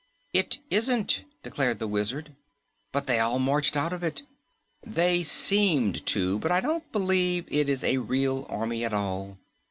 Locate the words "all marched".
3.19-3.77